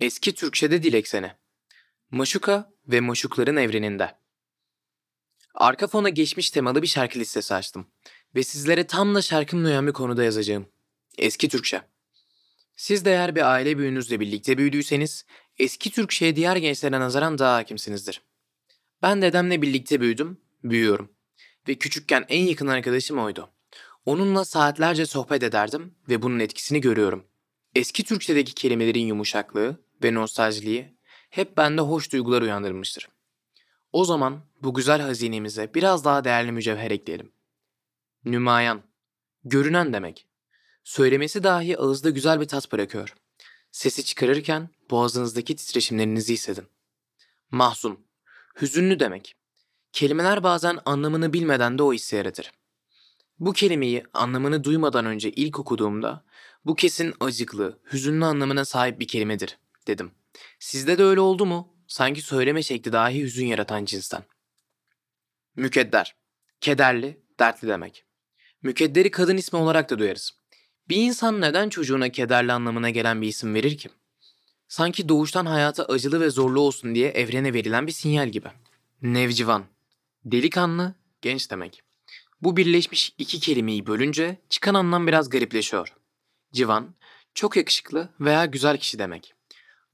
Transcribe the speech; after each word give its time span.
Eski 0.00 0.34
Türkçe'de 0.34 0.82
dil 0.82 0.94
ekseni. 0.94 1.32
Maşuka 2.10 2.72
ve 2.86 3.00
Maşukların 3.00 3.56
evreninde. 3.56 4.18
Arka 5.54 5.86
fona 5.86 6.08
geçmiş 6.08 6.50
temalı 6.50 6.82
bir 6.82 6.86
şarkı 6.86 7.18
listesi 7.18 7.54
açtım. 7.54 7.86
Ve 8.34 8.42
sizlere 8.42 8.86
tam 8.86 9.14
da 9.14 9.22
şarkımla 9.22 9.68
uyan 9.68 9.86
bir 9.86 9.92
konuda 9.92 10.24
yazacağım. 10.24 10.66
Eski 11.18 11.48
Türkçe. 11.48 11.82
Siz 12.76 13.04
de 13.04 13.10
eğer 13.10 13.34
bir 13.34 13.52
aile 13.52 13.78
büyüğünüzle 13.78 14.20
birlikte 14.20 14.58
büyüdüyseniz 14.58 15.24
eski 15.58 15.90
Türkçe'ye 15.90 16.36
diğer 16.36 16.56
gençlere 16.56 17.00
nazaran 17.00 17.38
daha 17.38 17.54
hakimsinizdir. 17.54 18.22
Ben 19.02 19.22
dedemle 19.22 19.62
birlikte 19.62 20.00
büyüdüm, 20.00 20.40
büyüyorum. 20.64 21.12
Ve 21.68 21.74
küçükken 21.74 22.24
en 22.28 22.44
yakın 22.44 22.66
arkadaşım 22.66 23.18
oydu. 23.18 23.50
Onunla 24.04 24.44
saatlerce 24.44 25.06
sohbet 25.06 25.42
ederdim 25.42 25.94
ve 26.08 26.22
bunun 26.22 26.40
etkisini 26.40 26.80
görüyorum. 26.80 27.24
Eski 27.74 28.04
Türkçedeki 28.04 28.54
kelimelerin 28.54 29.06
yumuşaklığı 29.06 29.87
ve 30.02 30.14
nostaljiliği 30.14 30.98
hep 31.30 31.56
bende 31.56 31.80
hoş 31.80 32.12
duygular 32.12 32.42
uyandırmıştır. 32.42 33.08
O 33.92 34.04
zaman 34.04 34.40
bu 34.62 34.74
güzel 34.74 35.00
hazinemize 35.00 35.74
biraz 35.74 36.04
daha 36.04 36.24
değerli 36.24 36.52
mücevher 36.52 36.90
ekleyelim. 36.90 37.32
Nümayan, 38.24 38.82
görünen 39.44 39.92
demek. 39.92 40.26
Söylemesi 40.84 41.42
dahi 41.42 41.78
ağızda 41.78 42.10
güzel 42.10 42.40
bir 42.40 42.48
tat 42.48 42.72
bırakıyor. 42.72 43.14
Sesi 43.70 44.04
çıkarırken 44.04 44.68
boğazınızdaki 44.90 45.56
titreşimlerinizi 45.56 46.32
hissedin. 46.32 46.66
Mahzun, 47.50 48.06
hüzünlü 48.60 49.00
demek. 49.00 49.36
Kelimeler 49.92 50.42
bazen 50.42 50.78
anlamını 50.84 51.32
bilmeden 51.32 51.78
de 51.78 51.82
o 51.82 51.92
hissi 51.92 52.16
yaratır. 52.16 52.52
Bu 53.38 53.52
kelimeyi 53.52 54.04
anlamını 54.12 54.64
duymadan 54.64 55.06
önce 55.06 55.30
ilk 55.30 55.58
okuduğumda 55.58 56.24
bu 56.64 56.74
kesin 56.74 57.14
acıklı, 57.20 57.78
hüzünlü 57.92 58.24
anlamına 58.24 58.64
sahip 58.64 59.00
bir 59.00 59.08
kelimedir 59.08 59.58
dedim. 59.88 60.10
Sizde 60.58 60.98
de 60.98 61.04
öyle 61.04 61.20
oldu 61.20 61.46
mu? 61.46 61.76
Sanki 61.86 62.22
söyleme 62.22 62.62
şekli 62.62 62.92
dahi 62.92 63.22
hüzün 63.22 63.46
yaratan 63.46 63.84
cinsten. 63.84 64.22
Mükedder. 65.56 66.16
Kederli, 66.60 67.22
dertli 67.40 67.68
demek. 67.68 68.04
Mükedderi 68.62 69.10
kadın 69.10 69.36
ismi 69.36 69.58
olarak 69.58 69.90
da 69.90 69.98
duyarız. 69.98 70.32
Bir 70.88 70.96
insan 70.96 71.40
neden 71.40 71.68
çocuğuna 71.68 72.08
kederli 72.08 72.52
anlamına 72.52 72.90
gelen 72.90 73.22
bir 73.22 73.28
isim 73.28 73.54
verir 73.54 73.78
ki? 73.78 73.88
Sanki 74.68 75.08
doğuştan 75.08 75.46
hayata 75.46 75.84
acılı 75.84 76.20
ve 76.20 76.30
zorlu 76.30 76.60
olsun 76.60 76.94
diye 76.94 77.08
evrene 77.08 77.54
verilen 77.54 77.86
bir 77.86 77.92
sinyal 77.92 78.28
gibi. 78.28 78.48
Nevcivan. 79.02 79.64
Delikanlı, 80.24 80.94
genç 81.22 81.50
demek. 81.50 81.82
Bu 82.42 82.56
birleşmiş 82.56 83.14
iki 83.18 83.40
kelimeyi 83.40 83.86
bölünce 83.86 84.38
çıkan 84.48 84.74
anlam 84.74 85.06
biraz 85.06 85.28
garipleşiyor. 85.28 85.94
Civan, 86.52 86.94
çok 87.34 87.56
yakışıklı 87.56 88.08
veya 88.20 88.46
güzel 88.46 88.78
kişi 88.78 88.98
demek. 88.98 89.34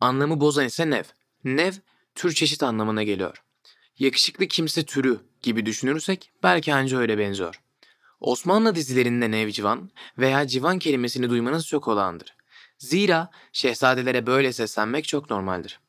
Anlamı 0.00 0.40
bozan 0.40 0.66
ise 0.66 0.90
nev. 0.90 1.04
Nev, 1.44 1.72
tür 2.14 2.32
çeşit 2.32 2.62
anlamına 2.62 3.02
geliyor. 3.02 3.44
Yakışıklı 3.98 4.46
kimse 4.46 4.84
türü 4.84 5.20
gibi 5.42 5.66
düşünürsek 5.66 6.30
belki 6.42 6.74
anca 6.74 6.98
öyle 6.98 7.18
benziyor. 7.18 7.60
Osmanlı 8.20 8.74
dizilerinde 8.74 9.30
nev 9.30 9.50
civan 9.50 9.90
veya 10.18 10.46
civan 10.46 10.78
kelimesini 10.78 11.30
duymanız 11.30 11.66
çok 11.66 11.88
olağandır. 11.88 12.34
Zira 12.78 13.30
şehzadelere 13.52 14.26
böyle 14.26 14.52
seslenmek 14.52 15.08
çok 15.08 15.30
normaldir. 15.30 15.80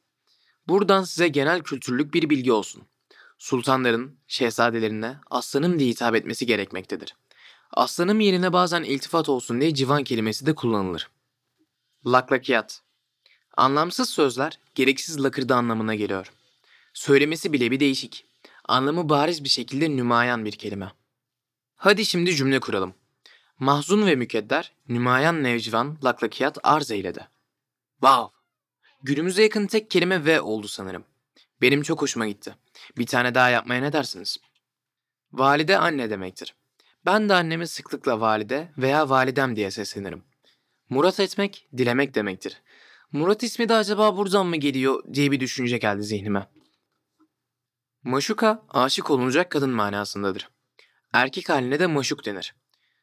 Buradan 0.67 1.03
size 1.03 1.27
genel 1.27 1.61
kültürlük 1.61 2.13
bir 2.13 2.29
bilgi 2.29 2.51
olsun. 2.51 2.83
Sultanların 3.37 4.19
şehzadelerine 4.27 5.17
aslanım 5.29 5.79
diye 5.79 5.89
hitap 5.89 6.15
etmesi 6.15 6.45
gerekmektedir. 6.45 7.15
Aslanım 7.71 8.19
yerine 8.19 8.53
bazen 8.53 8.83
iltifat 8.83 9.29
olsun 9.29 9.61
diye 9.61 9.73
civan 9.73 10.03
kelimesi 10.03 10.45
de 10.45 10.55
kullanılır. 10.55 11.09
Laklakiyat 12.05 12.81
Anlamsız 13.57 14.09
sözler 14.09 14.59
gereksiz 14.75 15.23
lakırdı 15.23 15.55
anlamına 15.55 15.95
geliyor. 15.95 16.31
Söylemesi 16.93 17.53
bile 17.53 17.71
bir 17.71 17.79
değişik. 17.79 18.25
Anlamı 18.65 19.09
bariz 19.09 19.43
bir 19.43 19.49
şekilde 19.49 19.89
nümayan 19.89 20.45
bir 20.45 20.51
kelime. 20.51 20.91
Hadi 21.75 22.05
şimdi 22.05 22.35
cümle 22.35 22.59
kuralım. 22.59 22.93
Mahzun 23.59 24.05
ve 24.05 24.15
mükedder, 24.15 24.71
nümayan 24.89 25.43
nevcivan, 25.43 25.97
laklakiyat 26.03 26.57
arz 26.63 26.91
eyledi. 26.91 27.27
Wow! 27.91 28.37
Günümüze 29.03 29.43
yakın 29.43 29.67
tek 29.67 29.91
kelime 29.91 30.25
ve 30.25 30.41
oldu 30.41 30.67
sanırım. 30.67 31.05
Benim 31.61 31.81
çok 31.81 32.01
hoşuma 32.01 32.27
gitti. 32.27 32.55
Bir 32.97 33.05
tane 33.05 33.35
daha 33.35 33.49
yapmaya 33.49 33.81
ne 33.81 33.93
dersiniz? 33.93 34.37
Valide 35.31 35.77
anne 35.77 36.09
demektir. 36.09 36.55
Ben 37.05 37.29
de 37.29 37.33
annemi 37.33 37.67
sıklıkla 37.67 38.19
valide 38.19 38.71
veya 38.77 39.09
validem 39.09 39.55
diye 39.55 39.71
seslenirim. 39.71 40.23
Murat 40.89 41.19
etmek, 41.19 41.67
dilemek 41.77 42.15
demektir. 42.15 42.61
Murat 43.11 43.43
ismi 43.43 43.69
de 43.69 43.73
acaba 43.73 44.17
buradan 44.17 44.47
mı 44.47 44.55
geliyor 44.55 45.03
diye 45.13 45.31
bir 45.31 45.39
düşünce 45.39 45.77
geldi 45.77 46.03
zihnime. 46.03 46.47
Maşuka, 48.03 48.65
aşık 48.69 49.11
olunacak 49.11 49.49
kadın 49.51 49.69
manasındadır. 49.69 50.49
Erkek 51.13 51.49
haline 51.49 51.79
de 51.79 51.87
maşuk 51.87 52.25
denir. 52.25 52.55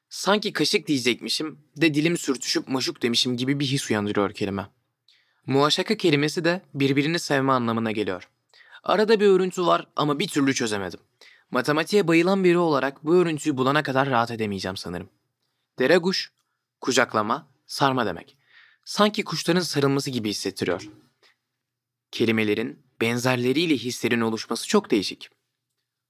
Sanki 0.08 0.52
kaşık 0.52 0.86
diyecekmişim 0.86 1.58
de 1.76 1.94
dilim 1.94 2.16
sürtüşüp 2.16 2.68
maşuk 2.68 3.02
demişim 3.02 3.36
gibi 3.36 3.60
bir 3.60 3.66
his 3.66 3.90
uyandırıyor 3.90 4.32
kelime. 4.32 4.66
Muaşaka 5.46 5.96
kelimesi 5.96 6.44
de 6.44 6.62
birbirini 6.74 7.18
sevme 7.18 7.52
anlamına 7.52 7.90
geliyor. 7.90 8.28
Arada 8.82 9.20
bir 9.20 9.26
örüntü 9.26 9.66
var 9.66 9.86
ama 9.96 10.18
bir 10.18 10.28
türlü 10.28 10.54
çözemedim. 10.54 11.00
Matematiğe 11.50 12.08
bayılan 12.08 12.44
biri 12.44 12.58
olarak 12.58 13.04
bu 13.04 13.14
örüntüyü 13.14 13.56
bulana 13.56 13.82
kadar 13.82 14.10
rahat 14.10 14.30
edemeyeceğim 14.30 14.76
sanırım. 14.76 15.08
Dereguş, 15.78 16.32
kucaklama, 16.80 17.48
sarma 17.66 18.06
demek. 18.06 18.36
Sanki 18.92 19.24
kuşların 19.24 19.60
sarılması 19.60 20.10
gibi 20.10 20.30
hissettiriyor. 20.30 20.88
Kelimelerin 22.10 22.82
benzerleriyle 23.00 23.74
hislerin 23.76 24.20
oluşması 24.20 24.68
çok 24.68 24.90
değişik. 24.90 25.30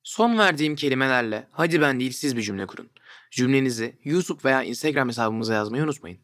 Son 0.02 0.38
verdiğim 0.38 0.76
kelimelerle 0.76 1.48
hadi 1.52 1.80
ben 1.80 2.00
değil 2.00 2.10
siz 2.12 2.36
bir 2.36 2.42
cümle 2.42 2.66
kurun. 2.66 2.90
Cümlenizi 3.30 3.98
YouTube 4.04 4.44
veya 4.44 4.62
Instagram 4.62 5.08
hesabımıza 5.08 5.54
yazmayı 5.54 5.84
unutmayın. 5.84 6.18